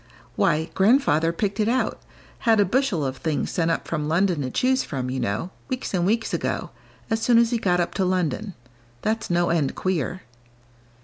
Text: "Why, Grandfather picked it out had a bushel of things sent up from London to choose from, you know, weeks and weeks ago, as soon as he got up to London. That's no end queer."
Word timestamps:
"Why, 0.35 0.71
Grandfather 0.73 1.31
picked 1.31 1.59
it 1.59 1.67
out 1.69 2.01
had 2.39 2.59
a 2.59 2.65
bushel 2.65 3.05
of 3.05 3.17
things 3.17 3.51
sent 3.51 3.69
up 3.69 3.87
from 3.87 4.07
London 4.07 4.41
to 4.41 4.49
choose 4.49 4.81
from, 4.83 5.11
you 5.11 5.19
know, 5.19 5.51
weeks 5.67 5.93
and 5.93 6.07
weeks 6.07 6.33
ago, 6.33 6.71
as 7.11 7.21
soon 7.21 7.37
as 7.37 7.51
he 7.51 7.59
got 7.59 7.79
up 7.79 7.93
to 7.93 8.03
London. 8.05 8.55
That's 9.03 9.29
no 9.29 9.51
end 9.51 9.75
queer." 9.75 10.23